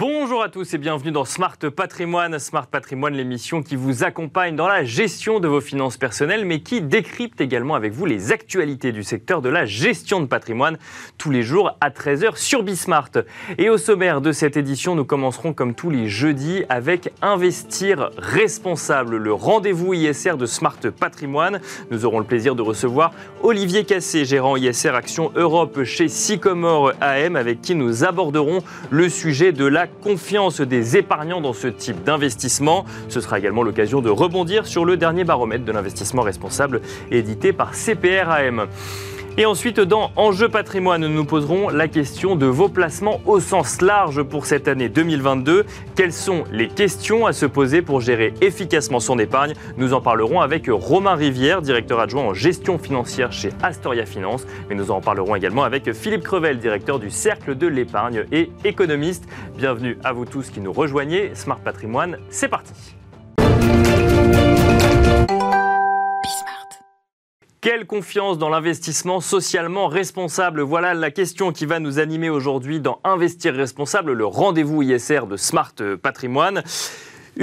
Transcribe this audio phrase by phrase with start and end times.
[0.00, 2.38] Bonjour à tous et bienvenue dans Smart Patrimoine.
[2.38, 6.80] Smart Patrimoine, l'émission qui vous accompagne dans la gestion de vos finances personnelles, mais qui
[6.80, 10.78] décrypte également avec vous les actualités du secteur de la gestion de patrimoine
[11.18, 13.10] tous les jours à 13h sur Bismart.
[13.58, 19.18] Et au sommaire de cette édition, nous commencerons comme tous les jeudis avec Investir responsable,
[19.18, 21.60] le rendez-vous ISR de Smart Patrimoine.
[21.90, 23.12] Nous aurons le plaisir de recevoir
[23.42, 29.52] Olivier Cassé, gérant ISR Action Europe chez Sycomore AM, avec qui nous aborderons le sujet
[29.52, 32.84] de la confiance des épargnants dans ce type d'investissement.
[33.08, 37.72] Ce sera également l'occasion de rebondir sur le dernier baromètre de l'investissement responsable édité par
[37.74, 38.66] CPRAM.
[39.36, 43.80] Et ensuite, dans Enjeu patrimoine, nous nous poserons la question de vos placements au sens
[43.80, 45.64] large pour cette année 2022.
[45.94, 49.54] Quelles sont les questions à se poser pour gérer efficacement son épargne?
[49.76, 54.46] Nous en parlerons avec Romain Rivière, directeur adjoint en gestion financière chez Astoria Finance.
[54.68, 59.24] Mais nous en parlerons également avec Philippe Crevel, directeur du Cercle de l'épargne et économiste.
[59.56, 61.30] Bienvenue à vous tous qui nous rejoignez.
[61.34, 62.74] Smart Patrimoine, c'est parti.
[67.62, 70.62] Quelle confiance dans l'investissement socialement responsable?
[70.62, 75.36] Voilà la question qui va nous animer aujourd'hui dans Investir responsable, le rendez-vous ISR de
[75.36, 76.62] Smart Patrimoine.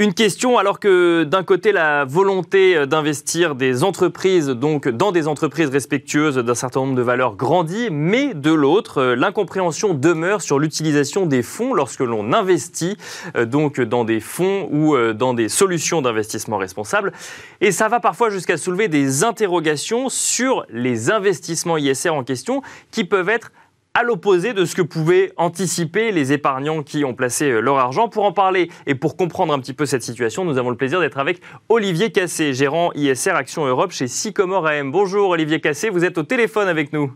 [0.00, 5.70] Une question, alors que d'un côté, la volonté d'investir des entreprises, donc dans des entreprises
[5.70, 11.42] respectueuses d'un certain nombre de valeurs grandit, mais de l'autre, l'incompréhension demeure sur l'utilisation des
[11.42, 12.96] fonds lorsque l'on investit
[13.34, 17.12] euh, donc dans des fonds ou euh, dans des solutions d'investissement responsable.
[17.60, 23.02] Et ça va parfois jusqu'à soulever des interrogations sur les investissements ISR en question qui
[23.02, 23.50] peuvent être
[23.98, 28.08] à l'opposé de ce que pouvaient anticiper les épargnants qui ont placé euh, leur argent.
[28.08, 31.00] Pour en parler et pour comprendre un petit peu cette situation, nous avons le plaisir
[31.00, 34.92] d'être avec Olivier Cassé, gérant ISR Action Europe chez Sycomore AM.
[34.92, 37.12] Bonjour Olivier Cassé, vous êtes au téléphone avec nous.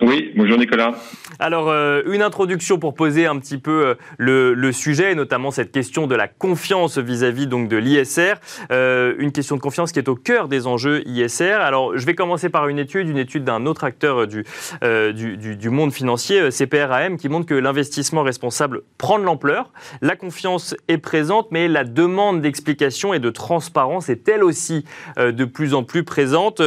[0.00, 0.94] Oui, bonjour Nicolas.
[1.40, 6.06] Alors, euh, une introduction pour poser un petit peu euh, le, sujet, notamment cette question
[6.06, 8.34] de la confiance vis-à-vis donc de l'ISR,
[8.70, 11.54] euh, une question de confiance qui est au cœur des enjeux ISR.
[11.54, 14.44] Alors, je vais commencer par une étude, une étude d'un autre acteur du,
[15.14, 20.76] du, du, monde financier, CPRAM, qui montre que l'investissement responsable prend de l'ampleur, la confiance
[20.86, 24.84] est présente, mais la demande d'explication et de transparence est elle aussi
[25.16, 26.62] de plus en plus présente.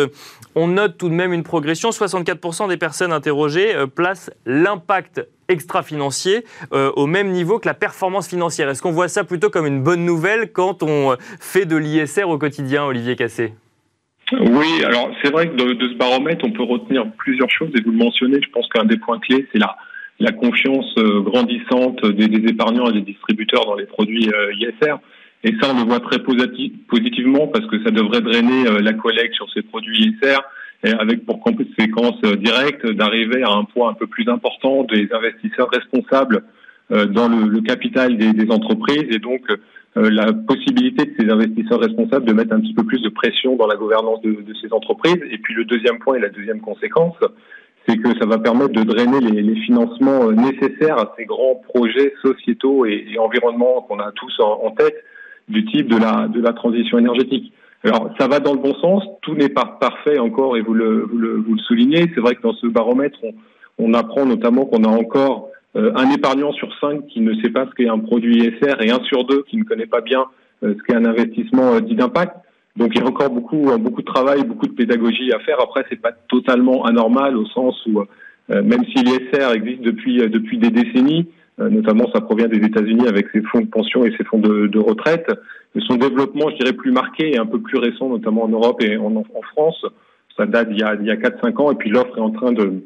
[0.56, 6.44] On note tout de même une progression, 64% des personnes interrogé euh, place l'impact extra-financier
[6.74, 8.70] euh, au même niveau que la performance financière.
[8.70, 12.26] Est-ce qu'on voit ça plutôt comme une bonne nouvelle quand on euh, fait de l'ISR
[12.26, 13.54] au quotidien, Olivier Cassé
[14.42, 17.92] Oui, alors c'est vrai que de, ce baromètre, on peut retenir plusieurs choses et vous
[17.92, 22.94] le mentionnez, je pense qu'un des points clés, c'est la confiance grandissante des, épargnants et
[22.94, 24.30] des distributeurs dans les produits
[24.60, 24.96] ISR.
[25.44, 29.52] Et ça, on le voit très positivement parce que ça devrait drainer la collecte sur
[29.52, 30.38] ces produits ISR
[30.84, 35.70] avec pour conséquence euh, directe d'arriver à un poids un peu plus important des investisseurs
[35.70, 36.44] responsables
[36.92, 42.26] euh, dans le, capital des, entreprises et donc euh, la possibilité de ces investisseurs responsables
[42.26, 45.22] de mettre un petit peu plus de pression dans la gouvernance de, ces entreprises.
[45.30, 47.16] Et puis le deuxième point et la deuxième conséquence,
[47.88, 52.86] c'est que ça va permettre de drainer les, financements nécessaires à ces grands projets sociétaux
[52.86, 54.96] et, et environnementaux qu'on a tous en, tête,
[55.52, 57.54] du type de la, de la transition énergétique.
[57.84, 59.04] Alors, ça va dans le bon sens.
[59.22, 62.12] Tout n'est pas parfait encore, et vous le, vous le, vous le soulignez.
[62.14, 63.34] C'est vrai que dans ce baromètre, on,
[63.80, 67.66] on apprend notamment qu'on a encore euh, un épargnant sur cinq qui ne sait pas
[67.66, 70.26] ce qu'est un produit ISR et un sur deux qui ne connaît pas bien
[70.64, 72.36] euh, ce qu'est un investissement euh, dit d'impact.
[72.78, 75.58] Donc, il y a encore beaucoup, beaucoup de travail, beaucoup de pédagogie à faire.
[75.62, 78.02] Après, c'est pas totalement anormal au sens où,
[78.48, 83.42] même si l'ISR existe depuis depuis des décennies, notamment ça provient des États-Unis avec ses
[83.42, 85.30] fonds de pension et ses fonds de, retraite
[85.80, 88.98] son développement, je dirais, plus marqué et un peu plus récent, notamment en Europe et
[88.98, 89.24] en,
[89.54, 89.86] France,
[90.36, 92.32] ça date d'il y a, il y a 4-5 ans, et puis l'offre est en
[92.32, 92.82] train de,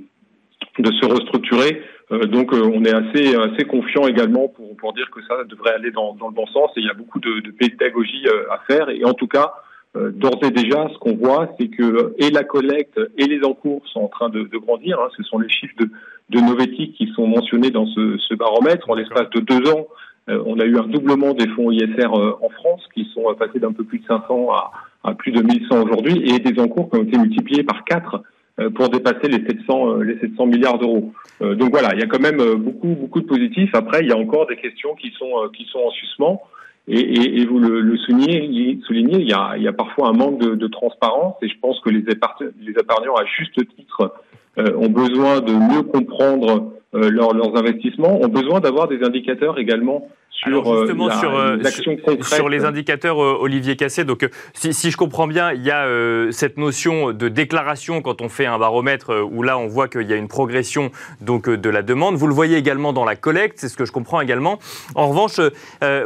[0.77, 1.81] se restructurer.
[2.11, 5.89] Euh, donc euh, on est assez, assez confiant également pour, dire que ça devrait aller
[5.89, 9.03] dans, le bon sens, et il y a beaucoup de, pédagogie euh, à faire, et
[9.03, 9.53] en tout cas,
[9.95, 14.01] D'ores et déjà, ce qu'on voit, c'est que et la collecte et les encours sont
[14.01, 14.99] en train de, grandir.
[14.99, 15.09] Hein.
[15.15, 15.89] Ce sont les chiffres de,
[16.29, 18.89] de qui sont mentionnés dans ce, baromètre.
[18.89, 19.87] En l'espace de deux ans,
[20.29, 23.35] euh, on a eu un doublement des fonds ISR euh, en France qui sont euh,
[23.35, 24.71] passés d'un peu plus de 500 à,
[25.03, 28.23] à plus de 1100 aujourd'hui et des encours qui ont été multipliés par 4
[28.73, 31.11] pour dépasser les 700 les 700 milliards d'euros.
[31.41, 33.75] donc voilà, il y a quand même beaucoup beaucoup de positifs.
[33.75, 36.41] Après, il y a encore des questions qui sont qui sont en suspens.
[36.87, 40.39] Et, et, et vous le, soulignez, il y a, il y a parfois un manque
[40.39, 41.35] de, transparence.
[41.41, 44.13] Et je pense que les, les épargnants, à juste titre,
[44.57, 51.09] ont besoin de mieux comprendre leurs investissements, ont besoin d'avoir des indicateurs également sur justement
[51.11, 54.03] sur, sur, les indicateurs, Olivier Cassé.
[54.03, 55.87] Donc, si, si, je comprends bien, il y a
[56.31, 60.13] cette notion de déclaration quand on fait un baromètre où là, on voit qu'il y
[60.13, 60.91] a une progression
[61.21, 62.15] donc de la demande.
[62.15, 64.59] Vous le voyez également dans la collecte, c'est ce que je comprends également.
[64.93, 65.39] En revanche,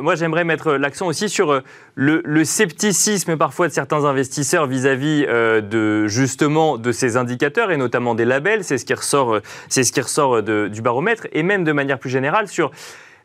[0.02, 1.62] moi, j'aimerais mettre l'accent aussi sur
[2.00, 8.16] le, scepticisme parfois de certains investisseurs vis-à-vis euh, de justement de ces indicateurs et notamment
[8.16, 11.64] des labels, c'est ce qui ressort, euh, c'est ce qui ressort du baromètre et même
[11.64, 12.72] de manière plus générale sur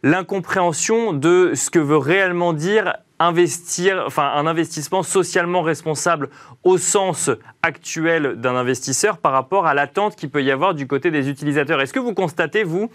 [0.04, 6.28] l'incompréhension de ce que veut réellement dire investir, enfin un investissement socialement responsable
[6.62, 7.30] au sens
[7.62, 11.80] actuel d'un investisseur par rapport à l'attente qu'il peut y avoir du côté des utilisateurs.
[11.80, 12.90] Est-ce que vous constatez, vous,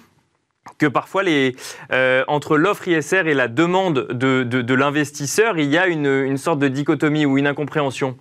[0.78, 1.56] que parfois, les,
[1.92, 6.60] euh, entre l'offre ISR et la demande de, de, l'investisseur, il y a une, sorte
[6.60, 8.18] de dichotomie ou une incompréhension?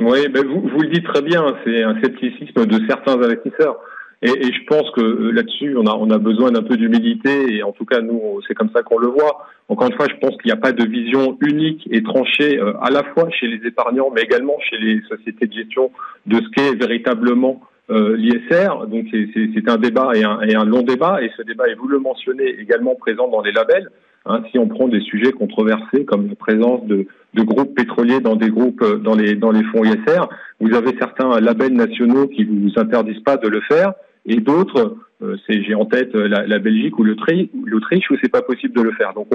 [0.00, 3.76] Oui, ben vous, vous, le dites très bien, c'est un scepticisme de certains investisseurs.
[4.22, 7.54] Et, et je pense que euh, là-dessus, on a, on a besoin d'un peu d'humilité,
[7.54, 9.46] et en tout cas, nous, c'est comme ça qu'on le voit.
[9.68, 12.72] Encore une fois, je pense qu'il n'y a pas de vision unique et tranchée, euh,
[12.80, 15.92] à la fois chez les épargnants, mais également chez les sociétés de gestion,
[16.26, 17.60] de ce qu'est véritablement
[17.90, 18.86] euh, l'ISR.
[18.88, 21.88] Donc c'est un débat et un, et un, long débat, et ce débat, et vous
[21.88, 23.88] le mentionnez, également présent dans les labels.
[24.26, 28.36] Hein, si on prend des sujets controversés comme la présence de, de, groupes pétroliers dans
[28.36, 30.28] des groupes euh, dans les dans les fonds ISR,
[30.60, 33.94] vous avez certains labels nationaux qui vous interdisent pas de le faire,
[34.28, 38.72] et d'autres euh, j'ai en tête euh, la, Belgique ou l'Autriche où c'est pas possible
[38.74, 39.14] de le faire.
[39.14, 39.26] Donc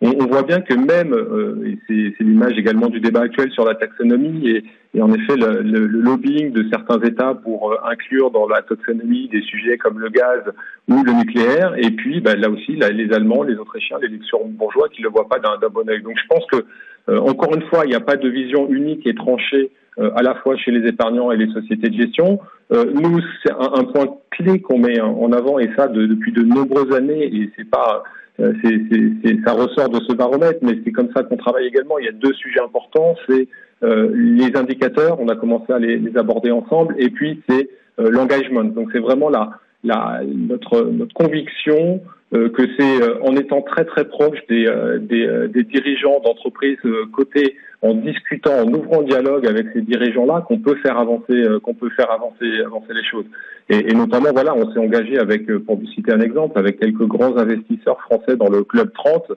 [0.00, 3.74] on, voit bien que même, euh, et c'est l'image également du débat actuel sur la
[3.74, 9.42] taxonomie et, en effet le, lobbying de certains États pour inclure dans la taxonomie des
[9.42, 10.42] sujets comme le gaz
[10.88, 14.16] ou le nucléaire, et puis bah, là aussi les Allemands, les Autrichiens, les
[14.50, 16.02] bourgeois qui ne le voient pas d'un bon œil.
[16.02, 16.64] Donc je pense que
[17.08, 20.56] encore une fois, il n'y a pas de vision unique et tranchée à la fois
[20.56, 22.40] chez les épargnants et les sociétés de gestion.
[22.72, 26.94] Euh, nous, c'est un, point clé qu'on met en avant et ça depuis de nombreuses
[26.94, 28.02] années et c'est pas
[28.40, 31.98] euh, c'est, ça ressort de ce baromètre, mais c'est comme ça qu'on travaille également.
[31.98, 33.48] Il y a deux sujets importants, c'est
[33.84, 38.64] euh, les indicateurs, on a commencé à les, les aborder ensemble, et puis c'est l'engagement.
[38.64, 39.50] Donc c'est vraiment la,
[39.84, 42.00] la, notre, notre conviction euh,
[42.34, 46.78] que c'est euh, en étant très très proche des, euh, des, des dirigeants d'entreprises
[47.12, 51.74] cotées, en discutant, en ouvrant le dialogue avec ces dirigeants-là, qu'on peut faire avancer, qu'on
[51.74, 53.26] peut faire avancer, avancer les choses.
[53.68, 57.06] Et, et notamment, voilà, on s'est engagé avec, pour vous citer un exemple, avec quelques
[57.06, 59.32] grands investisseurs français dans le club 30,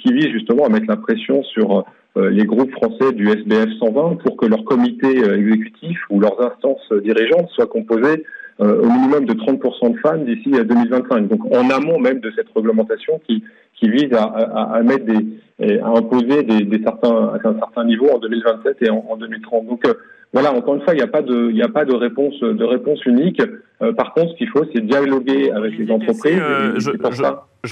[0.00, 1.84] qui vise justement à mettre la pression sur
[2.16, 7.48] les groupes français du SBF 120 pour que leur comité exécutif ou leurs instances dirigeantes
[7.50, 8.24] soient composées
[8.60, 11.28] euh, au minimum de 30% de femmes d'ici à 2025.
[11.28, 13.44] Donc en amont même de cette réglementation qui,
[13.74, 17.84] qui vise à, à, à mettre des, à imposer des, des, certains, à un certain
[17.84, 19.66] niveau en 2027 et en, en 2030.
[19.66, 19.94] Donc euh,
[20.32, 22.38] voilà, encore une fois, il n'y a pas de, il n'y a pas de réponse,
[22.40, 23.40] de réponse unique.
[23.82, 26.40] Euh, par contre, ce qu'il faut, c'est dialoguer avec les entreprises.
[26.76, 27.22] je, je,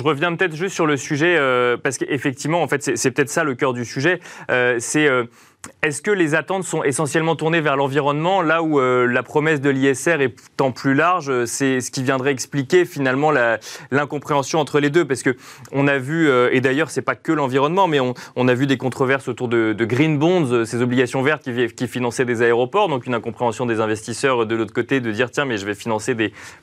[0.02, 1.38] reviens peut-être juste sur le sujet
[1.82, 4.20] parce qu'effectivement, en fait, c'est peut-être ça le cœur du sujet.
[4.78, 5.08] c'est
[5.82, 9.70] est-ce que les attentes sont essentiellement tournées vers l'environnement, là où euh, la promesse de
[9.70, 13.32] l'ISR est tant plus large euh, C'est ce qui viendrait expliquer finalement
[13.90, 15.36] l'incompréhension entre les deux, parce que
[15.72, 18.76] on a vu, euh, et d'ailleurs c'est pas que l'environnement, mais on, a vu des
[18.76, 23.66] controverses autour de, green bonds, ces obligations vertes qui, finançaient des aéroports, donc une incompréhension
[23.66, 26.14] des investisseurs de l'autre côté de dire tiens mais je vais financer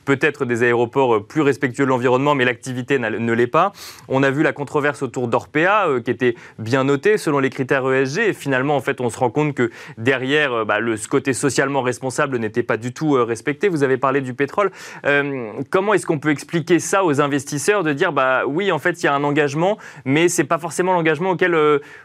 [0.06, 3.72] peut-être des aéroports plus respectueux de l'environnement, mais l'activité ne l'est pas.
[4.08, 8.20] On a vu la controverse autour d'Orpea qui était bien notée selon les critères ESG,
[8.20, 11.34] et finalement en fait on se rend compte que derrière, euh, bah, le, ce côté
[11.34, 13.70] socialement responsable n'était pas du tout euh, respecté.
[13.70, 14.72] Vous avez parlé du pétrole.
[15.06, 19.02] Euh, comment est-ce qu'on peut expliquer ça aux investisseurs de dire, bah oui, en fait,
[19.02, 21.56] il y a un engagement, mais c'est pas forcément l'engagement auquel,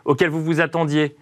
[0.04, 1.16] auquel vous vous attendiez?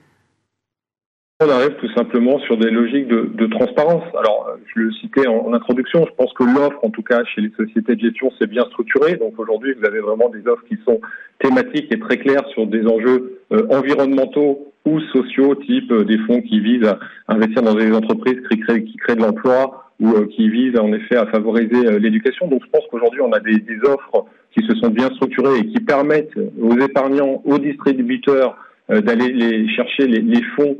[1.41, 4.05] On arrive tout simplement sur des logiques de, transparence.
[4.19, 7.51] Alors, je le citais en, introduction, je pense que l'offre, en tout cas chez les
[7.57, 9.17] sociétés de gestion, c'est bien structuré.
[9.17, 11.01] Donc aujourd'hui, vous avez vraiment des offres qui sont
[11.41, 16.61] thématiques et très claires sur des enjeux environnementaux ou sociaux, type euh, des fonds qui
[16.61, 16.99] visent à
[17.29, 20.93] investir dans des entreprises qui créent, qui créent de l'emploi ou euh, qui visent en
[20.93, 22.49] effet à favoriser euh, l'éducation.
[22.49, 25.67] Donc je pense qu'aujourd'hui on a des, des, offres qui se sont bien structurées et
[25.67, 28.57] qui permettent aux épargnants, aux distributeurs
[28.89, 30.77] d'aller les chercher les, les fonds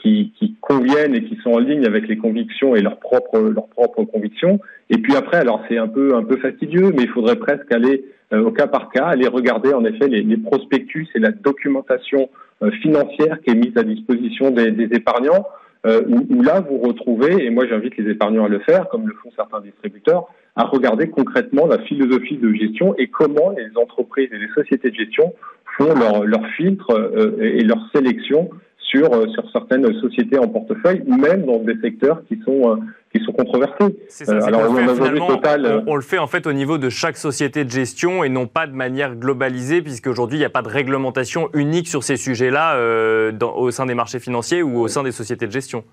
[0.00, 3.66] qui, qui, conviennent et qui sont en ligne avec les convictions et leurs propres leurs
[3.66, 4.60] propres convictions.
[4.88, 8.04] Et puis après, alors c'est un peu un peu fastidieux, mais il faudrait presque aller
[8.32, 12.28] au cas par cas, aller regarder en effet les, les prospectus et la documentation
[12.62, 15.44] euh, financière qui est mise à disposition des, des épargnants,
[15.86, 19.08] euh, où, où, là vous retrouvez, et moi j'invite les épargnants à le faire, comme
[19.08, 24.28] le font certains distributeurs, à regarder concrètement la philosophie de gestion et comment les entreprises
[24.32, 25.34] et les sociétés de gestion
[25.76, 28.50] font leur, leur filtre euh, et leur sélection
[28.84, 32.78] sur, sur certaines sociétés en portefeuille, même dans des secteurs qui sont
[33.12, 33.96] qui sont controversés.
[34.28, 35.84] alors on, le total...
[35.86, 38.66] on, le fait en fait au niveau de chaque société de gestion et non pas
[38.66, 42.76] de manière globalisée, puisqu'aujourd'hui il n'y a pas de réglementation unique sur ces sujets-là
[43.40, 45.84] au sein des marchés financiers ou au sein des sociétés de gestion.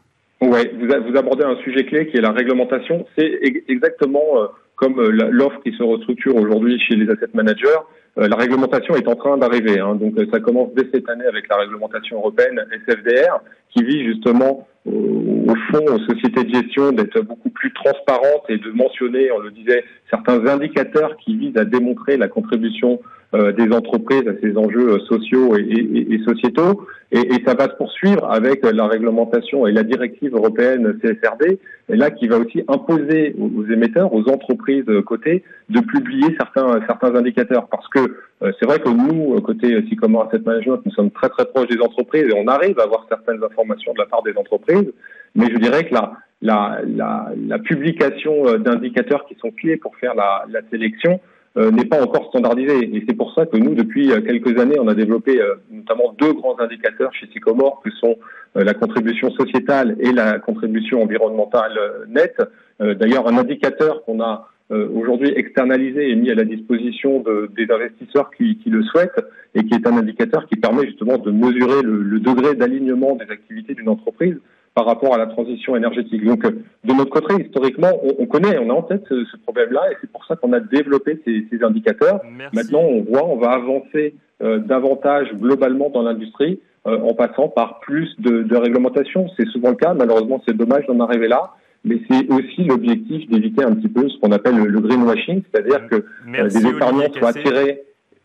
[0.41, 3.05] Oui, vous, vous, abordez un sujet clé qui est la réglementation.
[3.15, 7.81] C'est exactement comme l'offre qui se restructure aujourd'hui chez les asset managers.
[8.17, 9.79] Euh, la réglementation est en train d'arriver.
[9.79, 13.39] Hein, donc euh, ça commence dès cette année avec la réglementation européenne SFDR,
[13.73, 18.71] qui vise justement au fond aux sociétés de gestion d'être beaucoup plus transparentes et de
[18.71, 22.99] mentionner, on le disait, certains indicateurs qui visent à démontrer la contribution
[23.33, 26.85] euh, des entreprises à ces enjeux sociaux et, sociétaux.
[27.11, 31.59] Et, et, ça va se poursuivre avec la réglementation et la directive européenne CSRD,
[31.89, 37.67] là qui va aussi imposer aux, émetteurs, aux entreprises cotées, de publier certains certains indicateurs.
[37.67, 41.45] Parce que euh, c'est vrai que nous, côté Sycomore Asset Management, nous sommes très très
[41.45, 44.91] proches des entreprises et on arrive à avoir certaines informations de la part des entreprises.
[45.35, 49.95] Mais je dirais que la, la, la, la publication euh, d'indicateurs qui sont clés pour
[49.97, 51.19] faire la, la sélection
[51.57, 52.95] euh, n'est pas encore standardisé.
[52.95, 56.13] Et c'est pour ça que nous, depuis euh, quelques années, on a développé euh, notamment
[56.17, 58.17] deux grands indicateurs chez Sycomore, que sont
[58.53, 61.71] la contribution sociétale et la contribution environnementale
[62.09, 62.41] nette.
[62.81, 68.31] D'ailleurs, un indicateur qu'on a aujourd'hui externalisé et mis à la disposition de, des investisseurs
[68.31, 69.19] qui, qui, le souhaitent
[69.53, 73.29] et qui est un indicateur qui permet justement de mesurer le, le degré d'alignement des
[73.29, 74.37] activités d'une entreprise
[74.73, 76.23] par rapport à la transition énergétique.
[76.23, 79.97] Donc, euh, de notre côté, historiquement, on, connaît, on a en tête ce, problème-là, et
[79.99, 82.21] c'est pour ça qu'on a développé ces, ces indicateurs.
[82.53, 87.79] Maintenant, on voit, on va avancer euh, davantage globalement dans l'industrie euh, en passant par
[87.81, 89.27] plus de, de réglementation.
[89.37, 89.93] C'est souvent le cas.
[89.93, 91.51] Malheureusement, c'est dommage d'en arriver là.
[91.83, 96.05] Mais c'est aussi l'objectif d'éviter un petit peu ce qu'on appelle le, greenwashing, c'est-à-dire que
[96.27, 97.81] des épargnants soient attirés.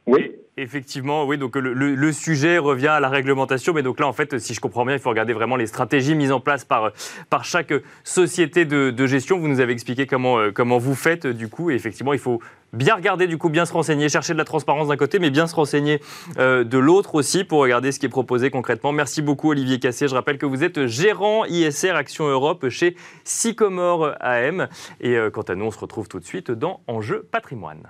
[0.06, 0.30] Oui.
[0.58, 1.36] Effectivement, oui.
[1.36, 4.86] Donc le, sujet revient à la réglementation, mais donc là, en fait, si je comprends
[4.86, 6.92] bien, il faut regarder vraiment les stratégies mises en place par
[7.28, 9.38] par chaque société de, gestion.
[9.38, 11.70] Vous nous avez expliqué comment euh, comment vous faites du coup.
[11.70, 12.40] Et effectivement, il faut
[12.72, 15.46] bien regarder du coup, bien se renseigner, chercher de la transparence d'un côté, mais bien
[15.46, 16.00] se renseigner
[16.38, 18.92] euh, de l'autre aussi pour regarder ce qui est proposé concrètement.
[18.92, 20.08] Merci beaucoup Olivier Cassé.
[20.08, 24.68] Je rappelle que vous êtes gérant ISR Action Europe chez Sycomore AM.
[25.00, 27.82] Et euh, quant à nous, on se retrouve tout de suite dans Enjeu Patrimoine.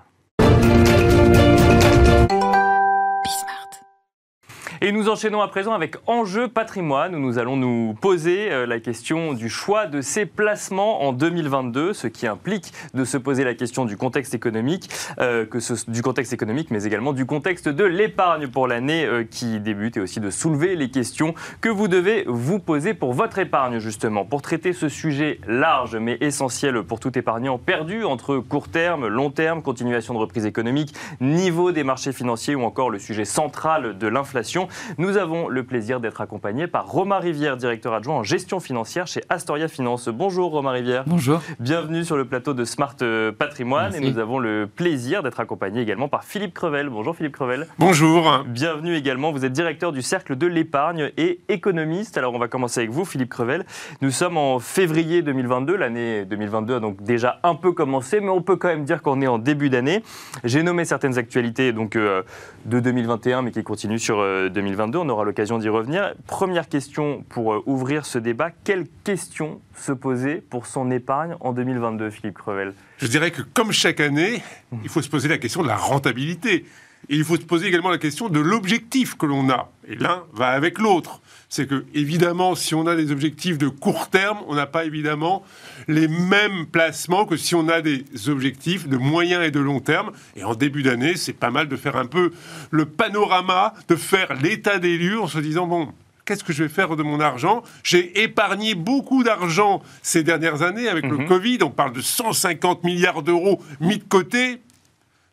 [4.82, 8.78] Et nous enchaînons à présent avec Enjeu patrimoine, où nous allons nous poser euh, la
[8.78, 13.54] question du choix de ses placements en 2022, ce qui implique de se poser la
[13.54, 15.46] question du contexte économique, euh,
[15.88, 20.00] du contexte économique, mais également du contexte de l'épargne pour l'année euh, qui débute, et
[20.00, 24.26] aussi de soulever les questions que vous devez vous poser pour votre épargne, justement.
[24.26, 29.30] Pour traiter ce sujet large, mais essentiel pour tout épargnant perdu entre court terme, long
[29.30, 34.06] terme, continuation de reprise économique, niveau des marchés financiers ou encore le sujet central de
[34.06, 34.65] l'inflation,
[34.98, 39.22] nous avons le plaisir d'être accompagnés par Romain Rivière, directeur adjoint en gestion financière chez
[39.28, 40.08] Astoria Finance.
[40.08, 41.04] Bonjour Romain Rivière.
[41.06, 41.42] Bonjour.
[41.60, 45.80] Bienvenue sur le plateau de Smart euh, Patrimoine et nous avons le plaisir d'être accompagnés
[45.80, 46.88] également par Philippe Crevel.
[46.88, 47.66] Bonjour Philippe Crevel.
[47.78, 48.44] Bonjour.
[48.46, 52.18] Bienvenue également, vous êtes directeur du Cercle de l'épargne et économiste.
[52.18, 53.64] Alors on va commencer avec vous Philippe Crevel.
[54.00, 58.42] Nous sommes en février 2022, l'année 2022 a donc déjà un peu commencé, mais on
[58.42, 60.02] peut quand même dire qu'on est en début d'année.
[60.44, 62.22] J'ai nommé certaines actualités donc euh,
[62.64, 64.98] de 2021 mais qui continuent sur euh, 2022.
[64.98, 66.14] On aura l'occasion d'y revenir.
[66.26, 68.50] Première question pour euh, ouvrir ce débat.
[68.64, 72.72] Quelles questions se poser pour son épargne en 2022, Philippe Crevel?
[72.98, 74.42] Je dirais que comme chaque année,
[74.82, 76.64] il faut se poser la question de la rentabilité.
[77.08, 79.70] Et il faut se poser également la question de l'objectif que l'on a.
[79.86, 81.20] Et l'un va avec l'autre.
[81.56, 85.42] C'est que, évidemment, si on a des objectifs de court terme, on n'a pas évidemment
[85.88, 90.12] les mêmes placements que si on a des objectifs de moyen et de long terme.
[90.36, 92.30] Et en début d'année, c'est pas mal de faire un peu
[92.70, 95.94] le panorama, de faire l'état des lieux en se disant, bon,
[96.26, 97.62] qu'est-ce que je vais faire de mon argent?
[97.82, 101.26] J'ai épargné beaucoup d'argent ces dernières années avec le mhm.
[101.26, 101.58] Covid.
[101.62, 104.60] On parle de 150 milliards d'euros mis de côté.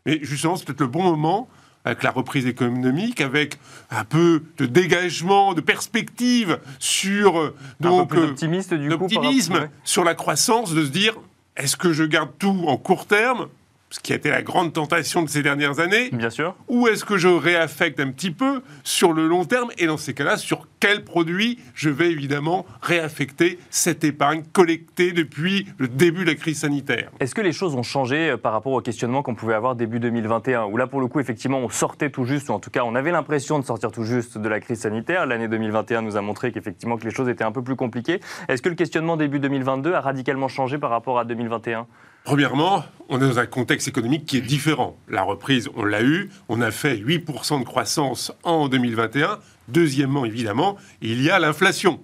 [0.05, 1.49] Mais justement, c'est peut-être le bon moment
[1.85, 3.57] avec la reprise économique, avec
[3.91, 10.15] un peu de dégagement, de perspective sur euh, donc euh, optimiste du d'optimisme sur la
[10.15, 11.15] croissance, de se dire
[11.57, 13.47] est-ce que je garde tout en court terme
[13.93, 16.09] ce qui a été la grande tentation de ces dernières années.
[16.11, 16.55] Bien sûr.
[16.67, 20.15] Ou est-ce que je réaffecte un petit peu sur le long terme Et dans ces
[20.15, 26.31] cas-là, sur quel produit je vais évidemment réaffecter cette épargne collectée depuis le début de
[26.31, 29.35] la crise sanitaire Est-ce que les choses ont changé euh, par rapport au questionnement qu'on
[29.35, 32.53] pouvait avoir début 2021 Où là, pour le coup, effectivement, on sortait tout juste, ou
[32.53, 35.27] en tout cas, on avait l'impression de sortir tout juste de la crise sanitaire.
[35.27, 38.21] L'année 2021 nous a montré qu'effectivement, que les choses étaient un peu plus compliquées.
[38.47, 41.85] Est-ce que le questionnement début 2022 a radicalement changé par rapport à 2021
[42.23, 44.95] Premièrement, on est dans un contexte économique qui est différent.
[45.09, 49.39] La reprise, on l'a eu, on a fait 8% de croissance en 2021.
[49.67, 51.99] Deuxièmement, évidemment, il y a l'inflation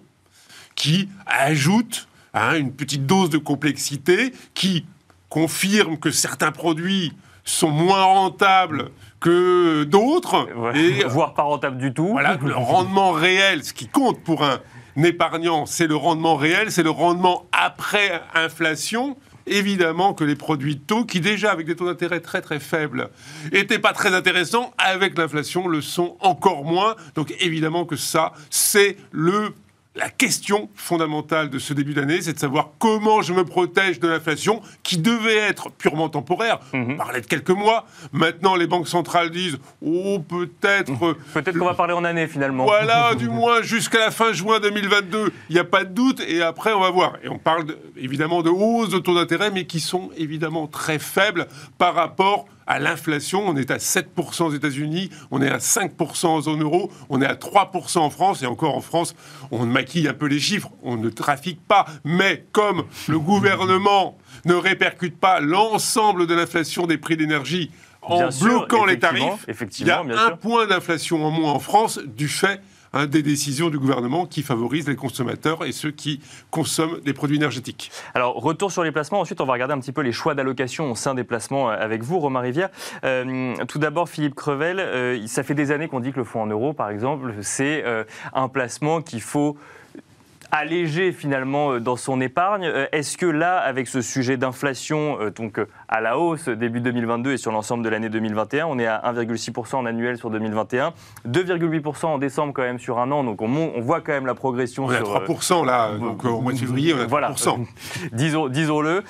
[0.75, 4.85] qui ajoute hein, une petite dose de complexité, qui
[5.29, 7.13] confirme que certains produits
[7.45, 10.47] sont moins rentables que d'autres.
[10.75, 12.07] et, voire pas rentables du tout.
[12.07, 14.59] Voilà, le rendement réel, ce qui compte pour un
[14.97, 19.17] épargnant, c'est le rendement réel, c'est le rendement après inflation
[19.47, 23.09] évidemment que les produits taux, qui déjà avec des taux d'intérêt très très faibles,
[23.51, 26.95] n'étaient pas très intéressants, avec l'inflation le sont encore moins.
[27.15, 29.53] Donc évidemment que ça, c'est le
[29.95, 34.07] la question fondamentale de ce début d'année, c'est de savoir comment je me protège de
[34.07, 36.59] l'inflation qui devait être purement temporaire.
[36.73, 36.91] Mhm.
[36.91, 37.85] On parlait de quelques mois.
[38.11, 40.91] Maintenant, les banques centrales disent Oh, peut-être.
[40.91, 41.15] Mhm.
[41.33, 42.65] Peut-être qu'on va parler en année finalement.
[42.65, 45.33] Voilà, du moins jusqu'à la fin juin 2022.
[45.49, 46.21] Il n'y a pas de doute.
[46.21, 47.13] Et après, on va voir.
[47.23, 47.65] Et on parle
[47.97, 52.58] évidemment de hausse de taux d'intérêt, mais qui sont évidemment très faibles par rapport à
[52.77, 53.47] l'inflation.
[53.47, 57.25] On est à 7% aux États-Unis, on est à 5% en zone euro, on est
[57.25, 58.43] à 3% en France.
[58.43, 59.15] Et encore en France,
[59.49, 61.87] on maquille un peu les chiffres, on ne trafique pas.
[62.03, 67.71] Mais comme le gouvernement ne répercute pas l'ensemble de l'inflation des prix d'énergie
[68.03, 69.45] en bloquant les tarifs,
[69.79, 72.61] il y a un point d'inflation en moins en France du fait
[73.09, 76.19] des décisions du gouvernement qui favorisent les consommateurs et ceux qui
[76.51, 77.91] consomment des produits énergétiques.
[78.13, 79.19] Alors, retour sur les placements.
[79.19, 81.75] Ensuite, on va regarder un petit peu les choix d'allocation au sein des placements euh,
[81.79, 82.69] avec vous, Romain Rivière.
[83.03, 86.41] Euh, tout d'abord, Philippe Crevel, euh, ça fait des années qu'on dit que le fonds
[86.41, 87.83] en euros, par exemple, c'est
[88.33, 89.57] un placement qu'il faut
[90.51, 92.65] allégé finalement euh, dans son épargne.
[92.65, 97.33] Euh, est-ce que là, avec ce sujet d'inflation, euh, donc à la hausse début 2022
[97.33, 100.93] et sur l'ensemble de l'année 2021, on est à 1,6% en annuel sur 2021,
[101.27, 104.35] 2,8% en décembre quand même sur un an, donc on, on voit quand même la
[104.35, 104.85] progression.
[104.85, 107.09] On est à 3% là, donc au mois de février, on est à 3%.
[107.09, 107.33] Voilà,
[108.49, 109.03] disons-le.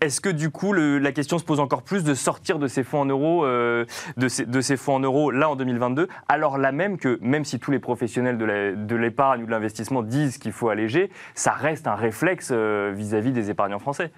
[0.00, 3.00] Est-ce que du coup, la question se pose encore plus de sortir de ces fonds
[3.00, 3.86] en euros, de,
[4.28, 7.58] ces, de, ces, fonds en euros là en 2022, alors là même que, même si
[7.58, 11.94] tous les professionnels de l'épargne ou de l'investissement disent qu'il faut alléger, ça reste un
[11.94, 14.12] réflexe euh, vis-à-vis des épargnants français.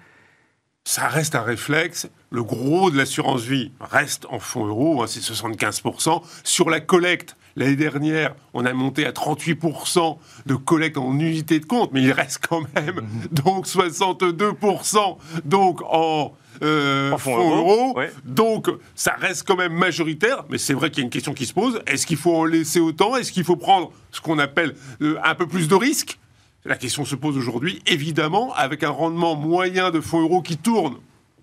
[0.87, 2.07] Ça reste un réflexe.
[2.29, 6.21] Le gros de l'assurance vie reste en fonds euros, hein, c'est 75%.
[6.43, 11.65] Sur la collecte, l'année dernière, on a monté à 38% de collecte en unité de
[11.65, 17.97] compte, mais il reste quand même donc 62% donc en, euh, fonds, euros.
[18.23, 21.45] Donc ça reste quand même majoritaire, mais c'est vrai qu'il y a une question qui
[21.45, 21.81] se pose.
[21.87, 23.15] Est-ce qu'il faut en laisser autant?
[23.15, 26.19] Est-ce qu'il faut prendre ce qu'on appelle euh, un peu plus de risques?
[26.67, 30.95] La question se pose aujourd'hui, évidemment, avec un rendement moyen de fonds euros qui tourne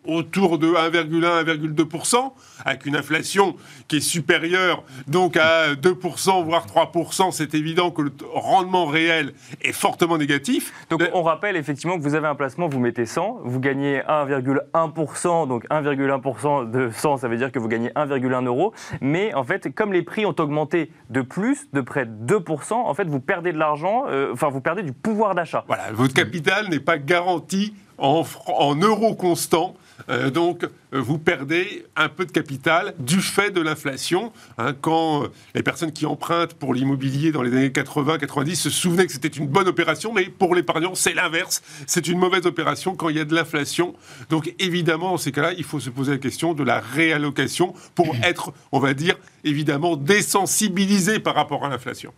[0.07, 2.33] autour de 1,1, 1,2%,
[2.65, 3.57] avec une inflation
[3.88, 9.73] qui est supérieure donc à 2%, voire 3%, c'est évident que le rendement réel est
[9.73, 10.73] fortement négatif.
[10.91, 15.49] Donc on rappelle effectivement que vous avez un placement, vous mettez 100, vous gagnez 1,1%,
[15.49, 19.75] donc 1,1% de 100, ça veut dire que vous gagnez 1,1 euro, mais en fait,
[19.75, 23.53] comme les prix ont augmenté de plus, de près de 2%, en fait, vous perdez
[23.53, 25.65] de l'argent, euh, enfin, vous perdez du pouvoir d'achat.
[25.67, 29.76] Voilà, votre capital n'est pas garanti en, euros constants
[30.09, 34.33] euh, donc, euh, vous perdez un peu de capital du fait de l'inflation.
[34.59, 39.07] Hein, quand euh, les personnes qui empruntent pour l'immobilier dans les années 80-90 se souvenaient
[39.07, 41.62] que c'était une bonne opération, mais pour l'épargnant, c'est l'inverse.
[41.87, 43.94] C'est une mauvaise opération quand il y a de l'inflation.
[44.31, 48.14] Donc, évidemment, dans ces cas-là, il faut se poser la question de la réallocation pour
[48.22, 52.12] être, on va dire, évidemment désensibilisé par rapport à l'inflation.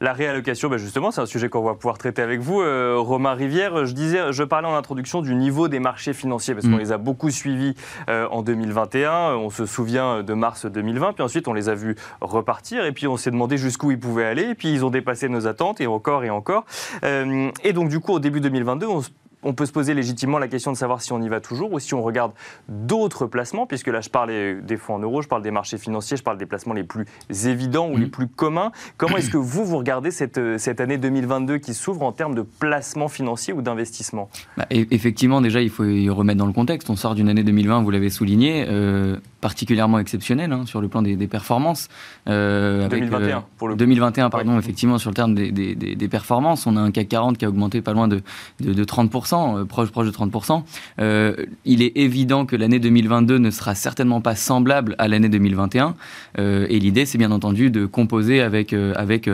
[0.00, 2.62] La réallocation, ben justement, c'est un sujet qu'on va pouvoir traiter avec vous.
[2.96, 6.76] Romain Rivière, je disais, je parlais en introduction du niveau des marchés financiers, parce qu'on
[6.76, 6.80] mm.
[6.80, 7.74] les a beaucoup suivis
[8.08, 9.34] euh, en 2021.
[9.36, 13.06] On se souvient de mars 2020, puis ensuite on les a vus repartir, et puis
[13.06, 15.86] on s'est demandé jusqu'où ils pouvaient aller, et puis ils ont dépassé nos attentes, et
[15.86, 16.64] encore et encore.
[17.04, 19.10] Euh, et donc du coup, au début 2022, on se
[19.46, 21.78] on peut se poser légitimement la question de savoir si on y va toujours ou
[21.78, 22.32] si on regarde
[22.68, 24.30] d'autres placements, puisque là je parle
[24.62, 27.06] des fonds en euros, je parle des marchés financiers, je parle des placements les plus
[27.44, 28.10] évidents ou les mm.
[28.10, 28.72] plus communs.
[28.96, 32.42] Comment est-ce que vous, vous regardez cette, cette année 2022 qui s'ouvre en termes de
[32.42, 34.28] placement financier ou d'investissement?
[34.56, 36.90] Bah, Effectivement, déjà, il faut y remettre dans le contexte.
[36.90, 41.02] On sort d'une année 2020, vous l'avez souligné, euh, particulièrement exceptionnelle hein, sur le plan
[41.02, 41.88] des, performances.
[42.26, 46.66] 2021, euh, euh, pour le 2021, pardon, effectivement, sur le terme des, des, performances.
[46.66, 48.22] On a un CAC 40 qui a augmenté pas loin de,
[48.60, 49.35] de, de 30%.
[49.36, 50.62] Euh, proche, proche de 30%.
[51.00, 55.94] Euh, il est évident que l'année 2022 ne sera certainement pas semblable à l'année 2021.
[56.38, 59.30] Euh, et l'idée, c'est bien entendu de composer avec, avec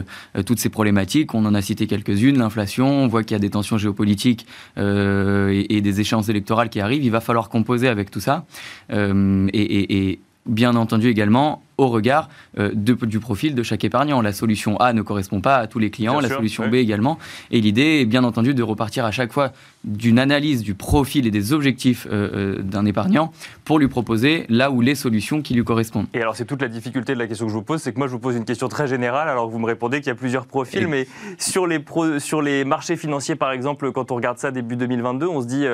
[0.47, 1.35] toutes ces problématiques.
[1.35, 2.38] On en a cité quelques-unes.
[2.38, 7.05] L'inflation, on voit qu'il y a des tensions géopolitiques et, des échéances électorales qui arrivent.
[7.05, 8.45] Il va falloir composer avec tout ça.
[8.91, 12.28] et, et bien entendu également au regard
[12.74, 14.22] du profil de chaque épargnant.
[14.22, 17.18] La solution A ne correspond pas à tous les clients, la solution B également.
[17.50, 19.52] Et l'idée est bien entendu de repartir à chaque fois
[19.85, 23.32] d'une analyse du profil et des objectifs d'un épargnant
[23.64, 26.06] pour lui proposer là où les solutions qui lui correspondent.
[26.14, 27.98] Et alors c'est toute la difficulté de la question que je vous pose, c'est que
[27.98, 30.11] moi je vous pose une question très générale alors que vous me répondez qu'il y
[30.11, 31.06] a plusieurs profils, mais
[31.38, 31.82] sur les,
[32.18, 35.64] sur les marchés financiers par exemple, quand on regarde ça début 2022, on se dit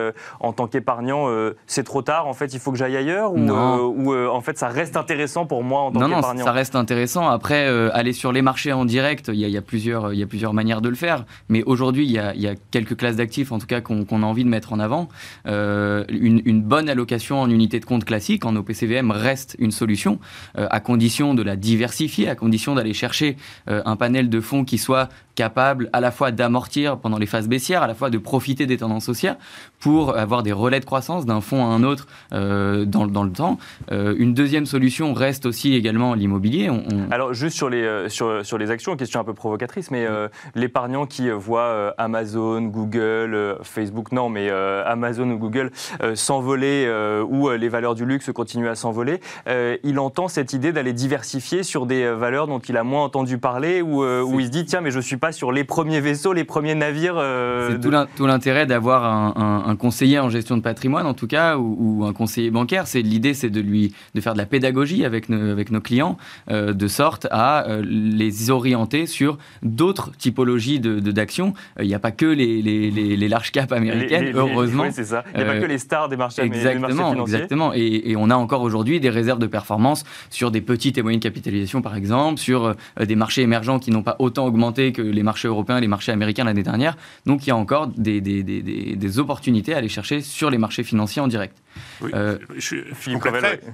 [0.40, 1.26] en tant qu'épargnant
[1.66, 4.68] c'est trop tard, en fait il faut que j'aille ailleurs ou, ou en fait ça
[4.68, 7.29] reste intéressant pour moi en tant qu'épargnant Non, ça reste intéressant.
[7.29, 10.55] Après, aller sur les marchés en direct, il y, a, plusieurs, il y a plusieurs
[10.55, 13.81] manières de le faire, mais aujourd'hui il y, a, quelques classes d'actifs en tout cas
[13.81, 15.09] qu'on a envie de mettre en avant.
[15.46, 20.18] une, une bonne allocation en unité de compte classique, en OPCVM, reste une solution,
[20.57, 23.37] euh, à condition de la diversifier, à condition d'aller chercher
[23.68, 27.48] euh, un panel de fonds qui soit capable à la fois d'amortir pendant les phases
[27.48, 29.37] baissières, à la fois de profiter des tendances haussières
[29.79, 33.31] pour avoir des relais de croissance d'un fonds à un autre euh, dans, dans, le
[33.31, 33.59] temps.
[33.90, 36.71] une deuxième solution reste aussi également l'immobilier.
[37.11, 40.07] Alors juste sur les, sur, sur, les actions, question un peu provocatrice, mais
[40.55, 45.71] l'épargnant qui voit Amazon, Google, Facebook, non, mais Amazon ou Google
[46.14, 46.88] s'envoler
[47.29, 51.62] ou les valeurs du luxe continuent à s'envoler, euh, il entend cette idée d'aller diversifier
[51.62, 54.51] sur des euh, valeurs dont il a moins entendu parler, ou euh, où, il se
[54.51, 57.23] dit tiens, mais je ne suis pas sur les premiers vaisseaux, les premiers navires.
[57.71, 59.05] C'est tout l'intérêt d'avoir
[59.38, 62.85] un, conseiller en gestion de patrimoine, en tout cas, ou, un conseiller bancaire.
[62.95, 66.16] L'idée, c'est de lui de faire de la pédagogie avec nos, avec nos clients,
[66.48, 71.54] de sorte à les orienter sur d'autres typologies de d'actions.
[71.81, 74.85] Il n'y a pas que les, les, les, large cap américaines, heureusement.
[74.90, 75.24] c'est ça.
[75.35, 77.35] Il n'y a pas que les stars des marchés, exactement, des marchés financiers.
[77.35, 77.72] Exactement.
[77.74, 81.83] Et, on a encore aujourd'hui des réserves de performance sur des petites et moyennes capitalisations,
[81.83, 85.48] par exemple, sur euh, des marchés émergents qui n'ont pas autant augmenté que les marchés
[85.48, 86.96] européens et les marchés américains l'année dernière.
[87.26, 90.59] Donc il y a encore des, des, des, des, opportunités à aller chercher sur les
[90.59, 91.57] marchés financiers en direct.
[92.00, 93.16] Oui, euh, je, je,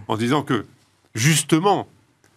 [0.09, 0.67] en disant que
[1.15, 1.87] justement,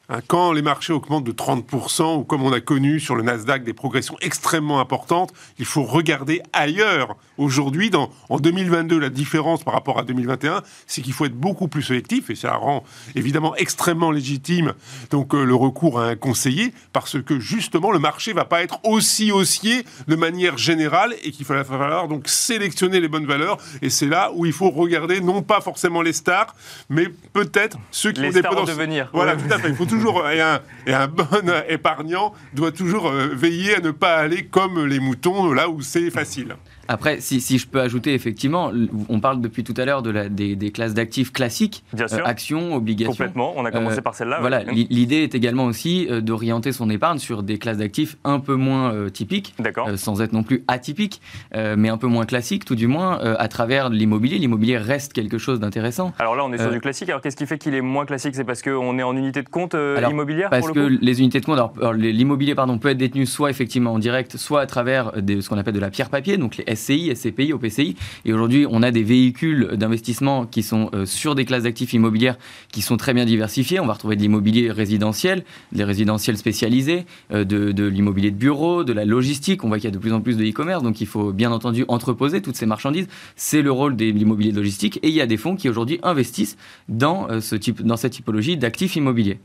[0.10, 3.65] Hein, quand les marchés augmentent de 30%, ou comme on a connu sur le Nasdaq
[3.65, 7.17] des progressions extrêmement importantes, il faut regarder ailleurs.
[7.38, 7.91] Aujourd'hui,
[8.30, 12.30] en 2022, la différence par rapport à 2021, c'est qu'il faut être beaucoup plus sélectif,
[12.30, 14.74] et ça rend évidemment extrêmement légitime
[15.10, 18.80] donc euh, le recours à un conseiller, parce que justement, le marché va pas être
[18.84, 23.89] aussi haussier de manière générale, et qu'il va falloir donc sélectionner les bonnes valeurs, et
[23.89, 26.56] c'est là où il faut regarder non pas forcément les stars,
[26.89, 29.10] mais peut-être ceux qui les ont des stars devenir.
[29.12, 29.67] Voilà, tout à fait.
[29.67, 29.86] Il faut
[30.32, 31.26] et un, et un bon
[31.68, 36.10] épargnant doit toujours euh, veiller à ne pas aller comme les moutons là où c'est
[36.10, 36.56] facile.
[36.88, 38.71] Après, si, si, je peux ajouter, effectivement,
[39.10, 42.19] on parle depuis tout à l'heure de la, des, des, classes d'actifs classiques, Bien sûr.
[42.19, 43.12] Euh, actions, obligations.
[43.12, 44.38] Complètement, on a commencé euh, par celle-là.
[44.39, 48.56] Voilà, l'idée est également aussi euh, d'orienter son épargne sur des classes d'actifs un peu
[48.56, 49.54] moins typiques,
[49.95, 51.21] sans être non plus atypiques,
[51.54, 54.38] mais un peu moins classiques, tout du moins, à travers l'immobilier.
[54.38, 56.13] L'immobilier reste quelque chose d'intéressant.
[56.19, 57.10] Alors là, on est sur du classique.
[57.10, 58.36] Alors qu'est-ce qui fait qu'il est moins classique?
[58.36, 59.76] C'est parce qu'on est en unité de compte
[60.10, 61.60] immobilière Parce que les unités de compte,
[61.95, 65.73] l'immobilier pardon, peut être détenu soit effectivement en direct, soit à travers ce qu'on appelle
[65.73, 67.96] de la pierre papier, donc les SCI, SCPI, OPCI.
[68.26, 72.38] Et aujourd'hui, on a des véhicules d'investissement qui sont euh, sur des classes d'actifs immobilières
[72.72, 73.80] qui sont très bien diversifiées.
[73.80, 78.94] On va retrouver de l'immobilier résidentiel, des résidentiels spécialisés, euh, de, l'immobilier de bureau, de
[78.94, 79.63] la logistique.
[79.63, 81.52] On voit qu'il y a de plus en plus de e-commerce, donc il faut bien
[81.52, 83.08] entendu entreposer toutes ces marchandises.
[83.36, 85.00] C'est le rôle de l'immobilier de logistique.
[85.04, 88.13] Et il y a des fonds qui aujourd'hui investissent dans, euh, ce type, dans cette
[88.13, 89.40] typologie d'actifs immobiliers.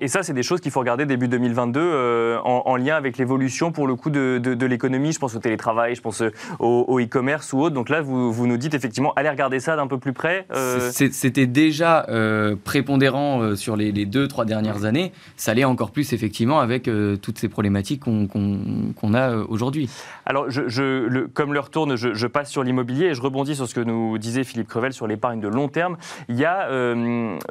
[0.00, 3.86] Et, ça, c'est des choses qu'il faut regarder début 2022 en, lien avec l'évolution, pour
[3.86, 5.12] le coup, de, de, l'économie.
[5.12, 6.22] Je pense au télétravail, je pense
[6.58, 7.74] au, au e-commerce ou autre.
[7.74, 10.46] Donc là, vous, vous, nous dites effectivement, allez regarder ça d'un peu plus près.
[10.54, 10.90] Euh.
[10.92, 15.12] C'était déjà euh, prépondérant euh, sur les, deux, trois dernières années.
[15.36, 16.88] Ça l'est encore plus effectivement avec
[17.22, 19.88] toutes ces problématiques qu'on a aujourd'hui.
[20.26, 23.74] Alors, je, le, comme l'heure tourne, je, passe sur l'immobilier et je rebondis sur ce
[23.74, 25.96] que nous disait Philippe Crevel sur l'épargne de long terme.
[26.28, 26.68] Il y a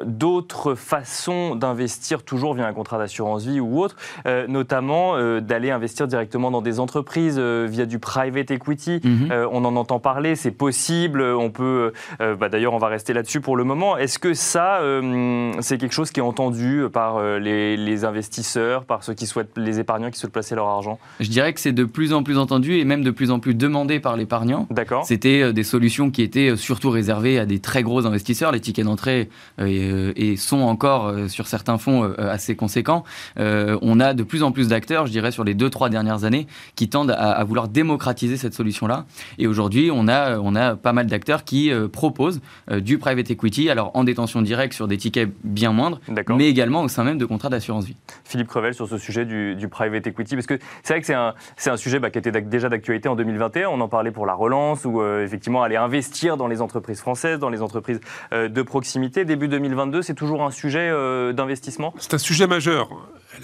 [0.04, 3.96] d'autres façons d'investir toujours via un contrat d'assurance vie ou autre,
[4.48, 8.93] notamment d'aller investir directement dans des entreprises via du private equity.
[9.02, 9.30] Mhm.
[9.30, 11.92] Euh, on en entend parler, c'est possible, on peut.
[12.20, 13.96] Euh, bah, d'ailleurs, on va rester là-dessus pour le moment.
[13.96, 19.14] Est-ce que ça, euh, c'est quelque chose qui est entendu par les, investisseurs, par ceux
[19.14, 20.98] qui souhaitent, les épargnants qui souhaitent placer leur argent?
[21.20, 23.54] Je dirais que c'est de plus en plus entendu et même de plus en plus
[23.54, 24.66] demandé par l'épargnant.
[24.70, 25.04] D'accord.
[25.06, 28.52] C'était des solutions qui étaient surtout réservées à des très gros investisseurs.
[28.52, 29.28] Les tickets d'entrée
[29.58, 33.04] et, sont encore sur certains fonds assez conséquents.
[33.36, 36.46] on a de plus en plus d'acteurs, je dirais, sur les deux trois dernières années,
[36.74, 39.04] qui tendent à, à vouloir démocratiser cette solution dimension-là.
[39.38, 43.90] Et aujourd'hui, on a, on a pas mal d'acteurs qui proposent du private equity, alors
[43.94, 47.48] en détention directe sur des tickets bien moindres, mais également au sein même de contrats
[47.48, 47.96] d'assurance vie.
[48.24, 51.34] Philippe Crevel, sur ce sujet du, private equity, parce que c'est vrai que c'est un,
[51.66, 54.84] un, sujet bah, qui était déjà d'actualité en 2021, on en parlait pour la relance,
[54.84, 58.00] ou effectivement aller investir dans les entreprises françaises, dans les entreprises
[58.32, 59.24] de proximité.
[59.24, 60.90] Début 2022, c'est toujours un sujet
[61.32, 61.94] d'investissement?
[61.98, 62.88] C'est un sujet majeur.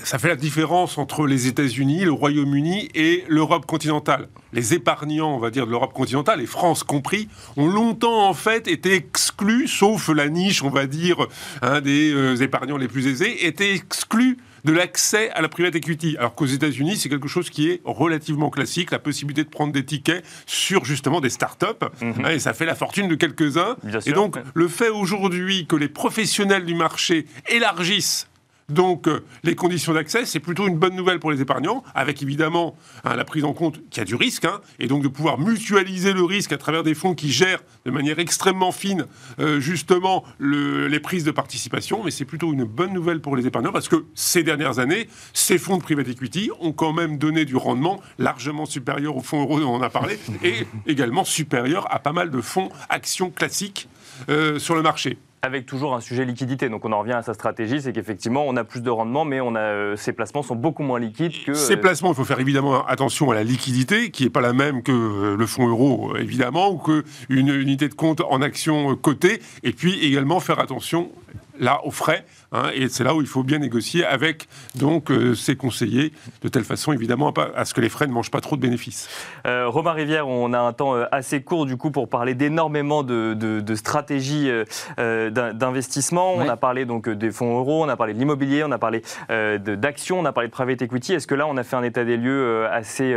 [0.05, 4.29] Ça fait la différence entre les États-Unis, le Royaume-Uni et l'Europe continentale.
[4.53, 8.68] Les épargnants, on va dire, de l'Europe continentale, et France compris, ont longtemps en fait
[8.68, 11.26] été exclus, sauf la niche, on va dire,
[11.62, 16.16] hein, des euh, épargnants les plus aisés, étaient exclus de l'accès à la private equity.
[16.18, 19.85] Alors qu'aux États-Unis, c'est quelque chose qui est relativement classique, la possibilité de prendre des
[19.85, 22.24] tickets sur justement des start-up, mhm.
[22.24, 23.76] hein, et ça fait la fortune de quelques-uns.
[24.07, 28.29] Et donc, le fait aujourd'hui que les professionnels du marché élargissent
[28.70, 32.76] donc euh, les conditions d'accès, c'est plutôt une bonne nouvelle pour les épargnants, avec évidemment
[33.04, 35.38] hein, la prise en compte qu'il y a du risque, hein, et donc de pouvoir
[35.38, 39.06] mutualiser le risque à travers des fonds qui gèrent de manière extrêmement fine
[39.38, 42.02] euh, justement les prises de participation.
[42.04, 45.59] Mais c'est plutôt une bonne nouvelle pour les épargnants parce que ces dernières années, ces
[45.59, 49.61] fonds de private equity ont quand même donné du rendement largement supérieur aux fonds euros
[49.61, 53.88] dont on a parlé, et également supérieur à pas mal de fonds actions classiques
[54.28, 56.68] euh, sur le marché avec toujours un sujet liquidité.
[56.68, 59.40] Donc on en revient à sa stratégie, c'est qu'effectivement on a plus de rendement, mais
[59.40, 61.55] on a, euh, ces placements sont beaucoup moins liquides que...
[61.55, 64.53] Ces euh, placements, il faut faire évidemment attention à la liquidité, qui n'est pas la
[64.53, 69.40] même que euh, le fonds euro, évidemment, ou qu'une unité de compte en action cotée,
[69.62, 71.11] et puis également faire attention
[71.59, 72.24] là aux frais.
[72.52, 76.48] Hein, et c'est là où il faut bien négocier avec donc euh, ses conseillers, de
[76.48, 79.08] telle façon évidemment à, ce que les frais ne mangent pas trop de bénéfices.
[79.46, 83.04] Euh, Romain Rivière, on a un temps euh, assez court du coup pour parler d'énormément
[83.04, 84.50] de, de, stratégies
[84.98, 86.34] d'investissement.
[86.34, 89.02] On a parlé donc des fonds euros, on a parlé de l'immobilier, on a parlé
[89.28, 91.14] d'actions, on a parlé de private equity.
[91.14, 93.16] Est-ce que là on a fait un état des lieux assez,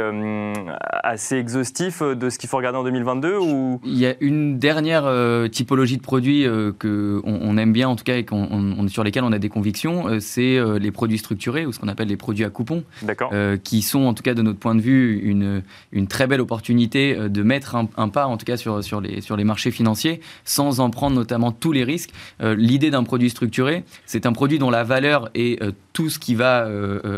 [1.04, 3.82] assez exhaustif de ce qu'il faut regarder en 2022 ou...
[3.84, 5.10] Il y a une dernière
[5.50, 6.44] typologie de produits
[6.78, 10.08] que on, aime bien en tout cas et on, sur lesquels on a des convictions,
[10.08, 12.84] euh, c'est euh, les produits structurés ou ce qu'on appelle les produits à coupons,
[13.32, 16.42] euh, qui sont en tout cas de notre point de vue une, une très belle
[16.42, 20.22] opportunité de mettre un, pas en tout cas sur, sur, les, sur les marchés financiers
[20.46, 22.12] sans en prendre notamment tous les risques.
[22.42, 25.62] L'idée d'un produit structuré, c'est un produit dont la valeur est
[25.94, 26.68] tout ce qui va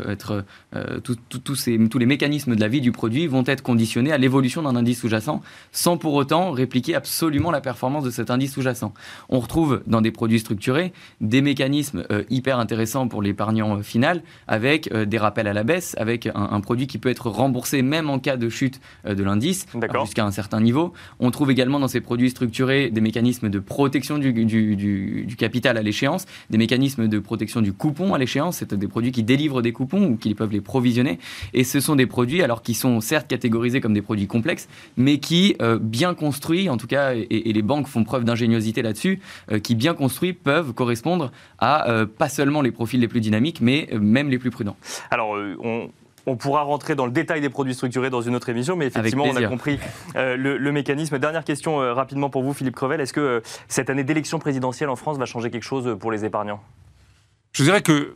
[0.07, 0.43] être,
[1.55, 4.75] ces, tous les mécanismes de la vie du produit vont être conditionnés à l'évolution d'un
[4.75, 5.41] indice sous-jacent
[5.71, 8.93] sans pour autant répliquer absolument la performance de cet indice sous-jacent.
[9.29, 14.21] On retrouve dans des produits structurés des mécanismes euh, hyper intéressants pour l'épargnant euh, final,
[14.47, 18.09] avec euh, des rappels à la baisse, avec un, produit qui peut être remboursé même
[18.09, 19.65] en cas de chute de l'indice,
[20.01, 20.93] jusqu'à un certain niveau.
[21.19, 25.81] On trouve également dans ces produits structurés des mécanismes de protection du, du, capital à
[25.81, 29.73] l'échéance, des mécanismes de protection du coupon à l'échéance, c'est des produits qui délivrent des
[29.73, 31.19] coupons ou qui peuvent les provisionner.
[31.53, 35.19] Et ce sont des produits, alors qui sont certes catégorisés comme des produits complexes, mais
[35.19, 39.19] qui, bien construits, en tout cas, et, les banques font preuve d'ingéniosité là-dessus,
[39.61, 43.87] qui bien construits peuvent correspondre à euh, pas seulement les profils les plus dynamiques, mais
[43.91, 44.77] euh, même les plus prudents.
[45.11, 45.55] Alors, euh,
[46.25, 49.25] on, pourra rentrer dans le détail des produits structurés dans une autre émission, mais effectivement,
[49.25, 49.79] on a compris
[50.15, 51.19] le, mécanisme.
[51.19, 52.99] Dernière question rapidement pour vous, Philippe Crevel.
[52.99, 56.61] Est-ce que cette année d'élection présidentielle en France va changer quelque chose pour les épargnants?
[57.53, 58.15] Je dirais que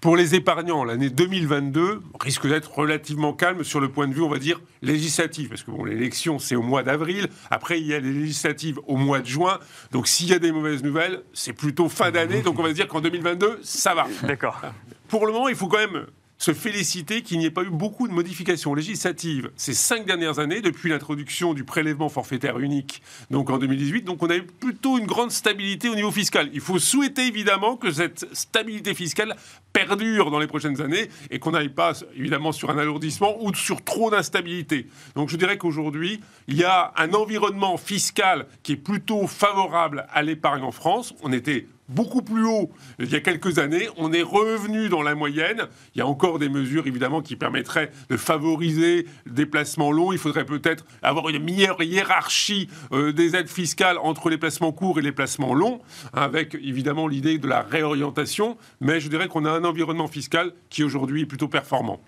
[0.00, 4.28] pour les épargnants, l'année 2022 risque d'être relativement calme sur le point de vue, on
[4.28, 5.48] va dire, législatif.
[5.48, 7.28] Parce que bon, l'élection, c'est au mois d'avril.
[7.50, 9.58] Après, il y a les législatives au mois de juin.
[9.90, 12.42] Donc, s'il y a des mauvaises nouvelles, c'est plutôt fin d'année.
[12.42, 14.06] Donc, on va dire qu'en 2022, ça va.
[14.22, 14.60] D'accord.
[15.08, 16.06] Pour le moment, il faut quand même
[16.38, 20.60] se féliciter qu'il n'y ait pas eu beaucoup de modifications législatives ces cinq dernières années,
[20.60, 24.02] depuis l'introduction du prélèvement forfaitaire unique, donc en 2018.
[24.02, 26.48] Donc on a eu plutôt une grande stabilité au niveau fiscal.
[26.52, 29.36] Il faut souhaiter évidemment que cette stabilité fiscale
[29.78, 33.84] perdure dans les prochaines années et qu'on n'aille pas évidemment sur un alourdissement ou sur
[33.84, 34.88] trop d'instabilité.
[35.14, 40.22] Donc je dirais qu'aujourd'hui, il y a un environnement fiscal qui est plutôt favorable à
[40.22, 41.14] l'épargne en France.
[41.22, 43.88] On était beaucoup plus haut il y a quelques années.
[43.96, 45.68] On est revenu dans la moyenne.
[45.94, 50.12] Il y a encore des mesures, évidemment, qui permettraient de favoriser des placements longs.
[50.12, 54.98] Il faudrait peut-être avoir une meilleure hiérarchie euh, des aides fiscales entre les placements courts
[54.98, 55.80] et les placements longs,
[56.12, 58.56] avec évidemment l'idée de la réorientation.
[58.80, 62.00] Mais je dirais qu'on a un environnement fiscal qui aujourd'hui est plutôt performant.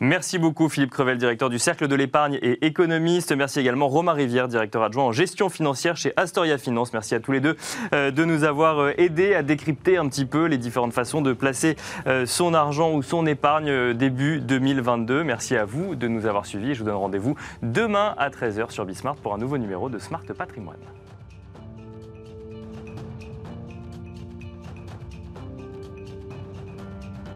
[0.00, 3.34] Merci beaucoup Philippe Crevel, directeur du Cercle de l'épargne et économiste.
[3.34, 6.92] Merci également Romain Rivière, directeur adjoint en gestion financière chez Astoria Finance.
[6.92, 7.56] Merci à tous les deux
[7.92, 11.32] euh, de nous avoir euh, aidés à décrypter un petit peu les différentes façons de
[11.32, 15.24] placer euh, son argent ou son épargne début 2022.
[15.24, 16.74] Merci à vous de nous avoir suivis.
[16.74, 20.22] Je vous donne rendez-vous demain à 13h sur Bismart pour un nouveau numéro de Smart
[20.36, 20.97] Patrimoine.